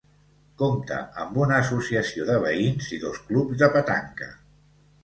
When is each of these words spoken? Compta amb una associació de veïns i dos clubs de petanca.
Compta 0.61 0.97
amb 1.25 1.37
una 1.43 1.59
associació 1.65 2.27
de 2.31 2.41
veïns 2.47 2.91
i 2.99 3.01
dos 3.07 3.25
clubs 3.31 3.63
de 3.65 3.73
petanca. 3.79 4.35